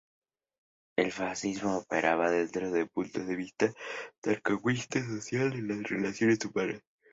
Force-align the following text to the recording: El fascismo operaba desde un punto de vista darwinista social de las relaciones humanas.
El 0.97 1.11
fascismo 1.11 1.77
operaba 1.77 2.31
desde 2.31 2.65
un 2.67 2.87
punto 2.89 3.23
de 3.23 3.35
vista 3.35 3.71
darwinista 4.23 4.99
social 5.05 5.51
de 5.51 5.61
las 5.61 5.83
relaciones 5.91 6.43
humanas. 6.43 6.81